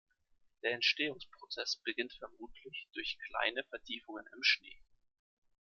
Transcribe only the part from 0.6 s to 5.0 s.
Der Entstehungsprozess beginnt vermutlich durch kleine Vertiefungen im Schnee.